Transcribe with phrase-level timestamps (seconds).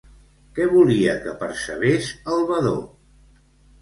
[0.59, 2.77] Què volia que percebés el Vadó?